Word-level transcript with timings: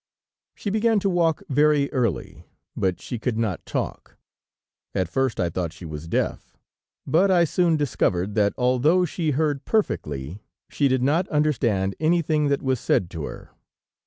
"She 0.55 0.71
began 0.71 0.99
to 1.01 1.09
walk 1.11 1.43
very 1.47 1.93
early, 1.93 2.43
but 2.75 2.99
she 2.99 3.19
could 3.19 3.37
not 3.37 3.63
talk. 3.67 4.17
At 4.95 5.07
first 5.07 5.39
I 5.39 5.47
thought 5.51 5.73
she 5.73 5.85
was 5.85 6.07
deaf, 6.07 6.57
but 7.05 7.29
I 7.29 7.43
soon 7.43 7.77
discovered 7.77 8.33
that 8.33 8.55
although 8.57 9.05
she 9.05 9.29
heard 9.29 9.63
perfectly, 9.63 10.41
she 10.67 10.87
did 10.87 11.03
not 11.03 11.27
understand 11.27 11.95
anything 11.99 12.47
that 12.47 12.63
was 12.63 12.79
said 12.79 13.11
to 13.11 13.25
her. 13.25 13.51